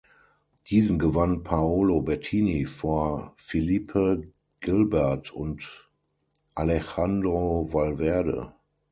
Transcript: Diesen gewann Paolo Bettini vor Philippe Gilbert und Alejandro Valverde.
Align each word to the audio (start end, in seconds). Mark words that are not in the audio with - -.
Diesen 0.65 0.97
gewann 0.97 1.43
Paolo 1.43 2.01
Bettini 2.01 2.65
vor 2.65 3.33
Philippe 3.35 4.23
Gilbert 4.59 5.29
und 5.31 5.91
Alejandro 6.55 7.71
Valverde. 7.71 8.51